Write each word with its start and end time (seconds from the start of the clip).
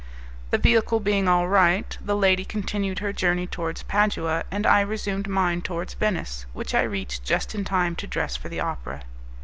The 0.49 0.57
vehicle 0.57 0.99
being 0.99 1.27
all 1.27 1.47
right, 1.47 1.95
the 2.03 2.15
lady 2.15 2.43
continued 2.43 2.97
her 2.97 3.13
journey 3.13 3.45
towards 3.45 3.83
Padua, 3.83 4.45
and 4.49 4.65
I 4.65 4.81
resumed 4.81 5.27
mine 5.27 5.61
towards 5.61 5.93
Venice, 5.93 6.47
which 6.53 6.73
I 6.73 6.81
reached 6.81 7.23
just 7.23 7.53
in 7.53 7.63
time 7.63 7.95
to 7.97 8.07
dress 8.07 8.35
for 8.35 8.49
the 8.49 8.61
opera. 8.61 9.03